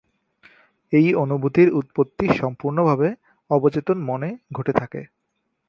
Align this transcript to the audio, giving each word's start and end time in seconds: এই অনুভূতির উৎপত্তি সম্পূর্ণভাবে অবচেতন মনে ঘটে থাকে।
এই 0.93 1.07
অনুভূতির 1.15 1.69
উৎপত্তি 1.73 2.25
সম্পূর্ণভাবে 2.39 3.07
অবচেতন 3.49 3.97
মনে 4.09 4.29
ঘটে 4.53 4.73
থাকে। 4.73 5.01